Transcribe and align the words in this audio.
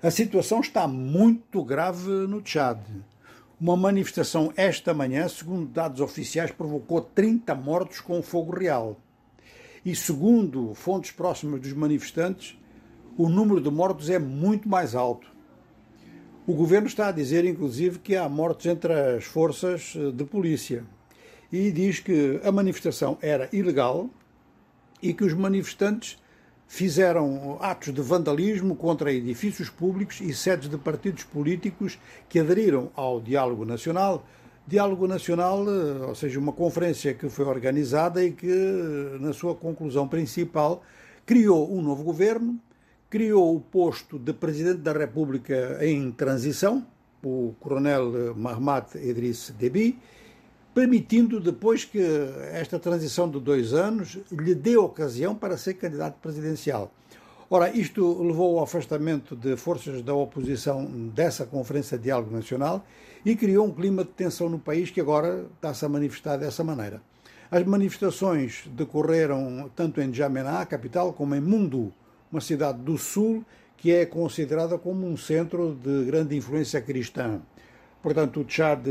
A 0.00 0.12
situação 0.12 0.60
está 0.60 0.86
muito 0.86 1.60
grave 1.64 2.08
no 2.08 2.40
Tchad. 2.40 2.78
Uma 3.60 3.76
manifestação 3.76 4.52
esta 4.54 4.94
manhã, 4.94 5.26
segundo 5.26 5.66
dados 5.66 6.00
oficiais, 6.00 6.52
provocou 6.52 7.00
30 7.00 7.52
mortos 7.56 8.00
com 8.00 8.22
fogo 8.22 8.56
real. 8.56 8.96
E 9.84 9.96
segundo 9.96 10.72
fontes 10.72 11.10
próximas 11.10 11.60
dos 11.60 11.72
manifestantes, 11.72 12.56
o 13.16 13.28
número 13.28 13.60
de 13.60 13.70
mortos 13.72 14.08
é 14.08 14.20
muito 14.20 14.68
mais 14.68 14.94
alto. 14.94 15.26
O 16.46 16.54
governo 16.54 16.86
está 16.86 17.08
a 17.08 17.12
dizer, 17.12 17.44
inclusive, 17.44 17.98
que 17.98 18.14
há 18.14 18.28
mortes 18.28 18.66
entre 18.66 18.92
as 18.92 19.24
forças 19.24 19.96
de 20.14 20.24
polícia 20.24 20.84
e 21.50 21.72
diz 21.72 21.98
que 21.98 22.40
a 22.44 22.52
manifestação 22.52 23.18
era 23.20 23.48
ilegal 23.52 24.08
e 25.02 25.12
que 25.12 25.24
os 25.24 25.34
manifestantes 25.34 26.16
fizeram 26.68 27.56
atos 27.60 27.92
de 27.94 28.02
vandalismo 28.02 28.76
contra 28.76 29.10
edifícios 29.10 29.70
públicos 29.70 30.20
e 30.20 30.34
sedes 30.34 30.68
de 30.68 30.76
partidos 30.76 31.24
políticos 31.24 31.98
que 32.28 32.38
aderiram 32.38 32.90
ao 32.94 33.20
Diálogo 33.20 33.64
Nacional. 33.64 34.24
Diálogo 34.66 35.08
Nacional, 35.08 35.64
eh, 35.66 36.06
ou 36.06 36.14
seja, 36.14 36.38
uma 36.38 36.52
conferência 36.52 37.14
que 37.14 37.30
foi 37.30 37.46
organizada 37.46 38.22
e 38.22 38.32
que, 38.32 39.16
na 39.18 39.32
sua 39.32 39.54
conclusão 39.54 40.06
principal, 40.06 40.82
criou 41.24 41.74
um 41.74 41.80
novo 41.80 42.04
governo, 42.04 42.60
criou 43.08 43.56
o 43.56 43.60
posto 43.60 44.18
de 44.18 44.34
Presidente 44.34 44.80
da 44.80 44.92
República 44.92 45.78
em 45.80 46.12
transição, 46.12 46.86
o 47.24 47.54
Coronel 47.58 48.34
Mahmoud 48.36 48.86
Idriss 48.96 49.54
Deby, 49.58 49.98
permitindo 50.78 51.40
depois 51.40 51.84
que 51.84 51.98
esta 52.52 52.78
transição 52.78 53.28
de 53.28 53.40
dois 53.40 53.74
anos 53.74 54.16
lhe 54.30 54.54
dê 54.54 54.76
ocasião 54.76 55.34
para 55.34 55.56
ser 55.56 55.74
candidato 55.74 56.20
presidencial. 56.20 56.92
Ora, 57.50 57.68
isto 57.76 58.22
levou 58.22 58.56
ao 58.56 58.62
afastamento 58.62 59.34
de 59.34 59.56
forças 59.56 60.02
da 60.02 60.14
oposição 60.14 60.84
dessa 61.12 61.44
Conferência 61.44 61.98
de 61.98 62.04
Diálogo 62.04 62.30
Nacional 62.30 62.86
e 63.24 63.34
criou 63.34 63.66
um 63.66 63.72
clima 63.72 64.04
de 64.04 64.10
tensão 64.10 64.48
no 64.48 64.60
país 64.60 64.88
que 64.88 65.00
agora 65.00 65.46
está-se 65.56 65.84
a 65.84 65.88
manifestar 65.88 66.36
dessa 66.36 66.62
maneira. 66.62 67.02
As 67.50 67.64
manifestações 67.64 68.62
decorreram 68.68 69.68
tanto 69.74 70.00
em 70.00 70.08
Djamena, 70.08 70.60
a 70.60 70.66
capital, 70.66 71.12
como 71.12 71.34
em 71.34 71.40
Mundu, 71.40 71.92
uma 72.30 72.40
cidade 72.40 72.78
do 72.78 72.96
sul 72.96 73.44
que 73.76 73.92
é 73.92 74.06
considerada 74.06 74.78
como 74.78 75.08
um 75.08 75.16
centro 75.16 75.76
de 75.82 76.04
grande 76.04 76.36
influência 76.36 76.80
cristã. 76.80 77.40
Portanto, 78.02 78.40
o 78.40 78.44
Tchad, 78.44 78.86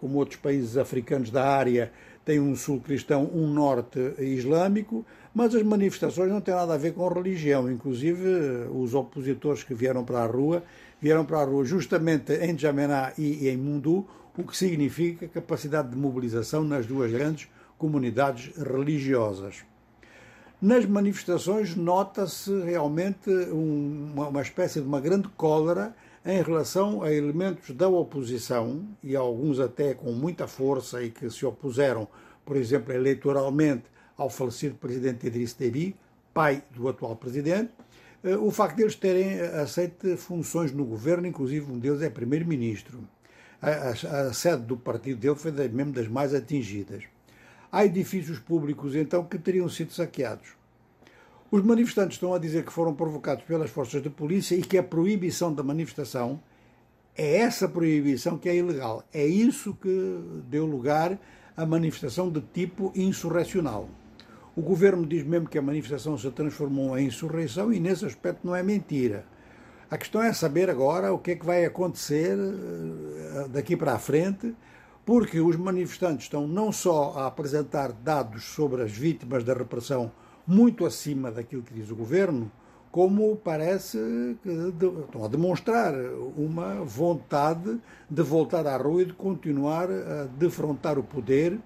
como 0.00 0.18
outros 0.18 0.38
países 0.38 0.76
africanos 0.76 1.30
da 1.30 1.44
área, 1.44 1.92
tem 2.24 2.40
um 2.40 2.56
sul 2.56 2.80
cristão, 2.80 3.30
um 3.32 3.46
norte 3.46 3.98
islâmico, 4.18 5.04
mas 5.34 5.54
as 5.54 5.62
manifestações 5.62 6.30
não 6.30 6.40
têm 6.40 6.54
nada 6.54 6.74
a 6.74 6.78
ver 6.78 6.92
com 6.92 7.06
religião. 7.08 7.70
Inclusive, 7.70 8.68
os 8.72 8.94
opositores 8.94 9.62
que 9.62 9.74
vieram 9.74 10.04
para 10.04 10.20
a 10.20 10.26
rua, 10.26 10.62
vieram 11.00 11.24
para 11.24 11.40
a 11.40 11.44
rua 11.44 11.64
justamente 11.64 12.32
em 12.32 12.54
Djamená 12.54 13.12
e 13.18 13.48
em 13.48 13.56
Mundu, 13.56 14.06
o 14.36 14.42
que 14.42 14.56
significa 14.56 15.28
capacidade 15.28 15.90
de 15.90 15.96
mobilização 15.96 16.64
nas 16.64 16.86
duas 16.86 17.10
grandes 17.10 17.48
comunidades 17.78 18.50
religiosas. 18.56 19.64
Nas 20.60 20.86
manifestações 20.86 21.76
nota-se 21.76 22.50
realmente 22.62 23.30
uma, 23.52 24.40
espécie 24.40 24.80
de 24.80 24.86
uma 24.86 25.00
grande 25.00 25.28
cólera 25.36 25.94
em 26.26 26.42
relação 26.42 27.04
a 27.04 27.12
elementos 27.12 27.70
da 27.70 27.88
oposição, 27.88 28.84
e 29.00 29.14
alguns 29.14 29.60
até 29.60 29.94
com 29.94 30.10
muita 30.10 30.48
força 30.48 31.00
e 31.00 31.08
que 31.08 31.30
se 31.30 31.46
opuseram, 31.46 32.08
por 32.44 32.56
exemplo, 32.56 32.92
eleitoralmente 32.92 33.84
ao 34.16 34.28
falecido 34.28 34.74
presidente 34.74 35.28
Idriss 35.28 35.54
Deby, 35.54 35.94
pai 36.34 36.64
do 36.74 36.88
atual 36.88 37.14
presidente, 37.14 37.70
eh, 38.24 38.36
o 38.36 38.50
facto 38.50 38.76
de 38.76 38.82
eles 38.82 38.96
terem 38.96 39.40
aceito 39.40 40.16
funções 40.16 40.72
no 40.72 40.84
governo, 40.84 41.28
inclusive 41.28 41.70
um 41.70 41.78
deles 41.78 42.02
é 42.02 42.10
primeiro-ministro. 42.10 42.98
A, 43.62 43.70
a, 43.70 43.90
a, 44.22 44.32
sede 44.32 44.64
do 44.64 44.76
partido 44.76 45.20
dele 45.20 45.36
foi 45.36 45.52
mesmo 45.52 45.92
das 45.92 46.08
mais 46.08 46.34
atingidas. 46.34 47.04
Há 47.70 47.86
edifícios 47.86 48.40
públicos, 48.40 48.96
então, 48.96 49.24
que 49.24 49.38
teriam 49.38 49.68
sido 49.68 49.92
saqueados. 49.92 50.48
Os 51.48 51.62
manifestantes 51.62 52.16
estão 52.16 52.34
a 52.34 52.38
dizer 52.38 52.64
que 52.64 52.72
foram 52.72 52.92
provocados 52.92 53.44
pelas 53.44 53.70
forças 53.70 54.02
de 54.02 54.10
polícia 54.10 54.56
e 54.56 54.62
que 54.62 54.76
a 54.76 54.82
proibição 54.82 55.54
da 55.54 55.62
manifestação 55.62 56.40
é 57.16 57.36
essa 57.38 57.68
proibição 57.68 58.36
que 58.36 58.48
é 58.48 58.56
ilegal. 58.56 59.04
É 59.12 59.24
isso 59.24 59.72
que 59.74 60.42
deu 60.48 60.66
lugar 60.66 61.16
à 61.56 61.64
manifestação 61.64 62.28
de 62.28 62.40
tipo 62.40 62.92
insurrecional. 62.96 63.88
O 64.56 64.60
governo 64.60 65.06
diz 65.06 65.22
mesmo 65.22 65.48
que 65.48 65.56
a 65.56 65.62
manifestação 65.62 66.18
se 66.18 66.28
transformou 66.32 66.98
em 66.98 67.06
insurreição 67.06 67.72
e 67.72 67.78
nesse 67.78 68.04
aspecto 68.04 68.44
não 68.44 68.56
é 68.56 68.62
mentira. 68.62 69.24
A 69.88 69.96
questão 69.96 70.20
é 70.20 70.32
saber 70.32 70.68
agora 70.68 71.12
o 71.12 71.18
que 71.18 71.30
é 71.30 71.36
que 71.36 71.46
vai 71.46 71.64
acontecer 71.64 72.36
eh, 72.36 73.48
daqui 73.50 73.76
para 73.76 73.92
a 73.92 73.98
frente, 74.00 74.52
porque 75.04 75.38
os 75.38 75.54
manifestantes 75.54 76.24
estão 76.24 76.48
não 76.48 76.72
só 76.72 77.12
a 77.16 77.26
apresentar 77.26 77.92
dados 77.92 78.46
sobre 78.46 78.82
as 78.82 78.90
vítimas 78.90 79.44
da 79.44 79.54
repressão 79.54 80.10
muito 80.46 80.86
acima 80.86 81.30
daquilo 81.30 81.62
que 81.62 81.74
diz 81.74 81.90
o 81.90 81.96
governo, 81.96 82.50
como 82.90 83.36
parece 83.36 83.98
que 84.42 84.48
estão 84.48 85.24
a 85.24 85.28
demonstrar 85.28 85.92
uma 86.36 86.76
vontade 86.84 87.78
de 88.08 88.22
voltar 88.22 88.66
à 88.66 88.76
rua 88.76 89.02
e 89.02 89.06
de 89.06 89.12
continuar 89.12 89.90
a 89.90 90.24
defrontar 90.38 90.98
o 90.98 91.02
poder 91.02 91.58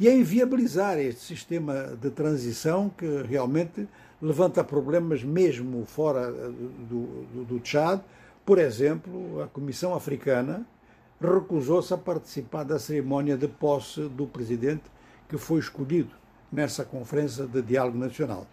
e 0.00 0.08
a 0.08 0.12
inviabilizar 0.12 0.98
este 0.98 1.20
sistema 1.20 1.96
de 2.00 2.10
transição 2.10 2.88
que 2.88 3.06
realmente 3.22 3.86
levanta 4.20 4.64
problemas 4.64 5.22
mesmo 5.22 5.84
fora 5.84 6.32
do, 6.32 7.26
do, 7.32 7.44
do 7.44 7.60
Tchad. 7.60 8.00
Por 8.44 8.58
exemplo, 8.58 9.40
a 9.42 9.46
Comissão 9.46 9.94
Africana 9.94 10.66
recusou-se 11.20 11.94
a 11.94 11.98
participar 11.98 12.64
da 12.64 12.78
cerimónia 12.78 13.36
de 13.36 13.46
posse 13.46 14.00
do 14.08 14.26
presidente 14.26 14.82
que 15.28 15.38
foi 15.38 15.60
escolhido 15.60 16.21
nessa 16.52 16.84
Conferência 16.84 17.46
de 17.46 17.62
Diálogo 17.62 17.98
Nacional. 17.98 18.46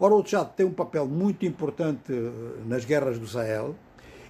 Ora, 0.00 0.14
o 0.14 0.22
Tchad 0.22 0.48
tem 0.56 0.66
um 0.66 0.72
papel 0.72 1.06
muito 1.06 1.44
importante 1.46 2.12
eh, 2.12 2.30
nas 2.66 2.84
guerras 2.84 3.18
do 3.18 3.26
Sahel 3.26 3.76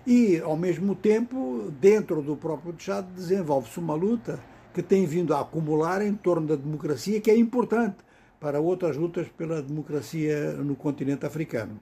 e, 0.07 0.39
ao 0.41 0.57
mesmo 0.57 0.95
tempo, 0.95 1.73
dentro 1.81 2.21
do 2.21 2.37
próprio 2.37 2.73
Tchad, 2.73 3.07
desenvolve-se 3.15 3.79
uma 3.79 3.95
luta 3.95 4.39
que 4.75 4.83
tem 4.83 5.07
vindo 5.07 5.35
a 5.35 5.41
acumular 5.41 6.03
em 6.03 6.15
torno 6.15 6.49
da 6.49 6.57
democracia, 6.57 7.21
que 7.21 7.31
é 7.31 7.37
importante 7.37 7.99
para 8.41 8.61
outras 8.61 8.97
lutas 8.97 9.29
pela 9.29 9.63
democracia 9.63 10.53
no 10.55 10.75
continente 10.75 11.25
africano. 11.25 11.81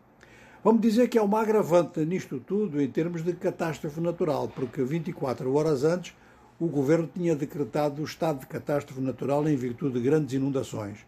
Vamos 0.62 0.83
dizer 0.83 1.09
que 1.09 1.19
há 1.19 1.22
uma 1.22 1.41
agravante 1.41 2.05
nisto 2.05 2.39
tudo 2.39 2.83
em 2.83 2.89
termos 2.89 3.25
de 3.25 3.33
catástrofe 3.33 3.99
natural, 3.99 4.47
porque 4.55 4.83
24 4.83 5.55
horas 5.55 5.84
antes 5.84 6.15
o 6.59 6.67
governo 6.67 7.09
tinha 7.12 7.34
decretado 7.34 8.03
o 8.03 8.05
estado 8.05 8.41
de 8.41 8.47
catástrofe 8.47 9.01
natural 9.01 9.49
em 9.49 9.57
virtude 9.57 9.95
de 9.95 10.01
grandes 10.07 10.34
inundações. 10.34 10.99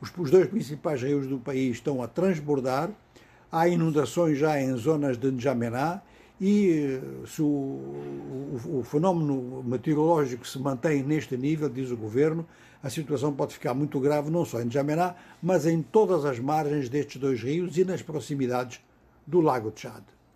Os, 0.00 0.30
dois 0.30 0.46
principais 0.46 1.02
rios 1.02 1.26
do 1.26 1.38
país 1.38 1.76
estão 1.76 2.02
a 2.02 2.06
transbordar, 2.06 2.90
há 3.50 3.68
inundações 3.68 4.38
já 4.38 4.60
em 4.60 4.76
zonas 4.76 5.18
de 5.18 5.30
N'Djamena 5.30 6.02
e 6.40 7.00
eh, 7.02 7.26
se 7.26 7.42
o, 7.42 7.46
o, 7.46 8.78
o, 8.78 8.84
fenómeno 8.84 9.60
meteorológico 9.64 10.46
se 10.46 10.56
mantém 10.60 11.02
neste 11.02 11.36
nível, 11.36 11.68
diz 11.68 11.90
o 11.90 11.96
governo, 11.96 12.46
a 12.80 12.88
situação 12.88 13.32
pode 13.32 13.54
ficar 13.54 13.74
muito 13.74 13.98
grave 13.98 14.30
não 14.30 14.44
só 14.44 14.60
em 14.60 14.66
N'Djamena, 14.66 15.16
mas 15.42 15.66
em 15.66 15.82
todas 15.82 16.24
as 16.24 16.38
margens 16.38 16.88
destes 16.88 17.20
dois 17.20 17.42
rios 17.42 17.76
e 17.76 17.84
nas 17.84 18.00
proximidades 18.00 18.80
do 19.26 19.40
Lago 19.40 19.72
de 19.72 19.80
Chad. 19.80 20.04